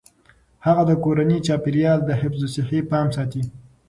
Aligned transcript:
هغې 0.65 0.83
د 0.87 0.91
کورني 1.03 1.37
چاپیریال 1.47 1.99
د 2.05 2.11
حفظ 2.21 2.41
الصحې 2.43 2.79
پام 2.91 3.07
ساتي. 3.15 3.41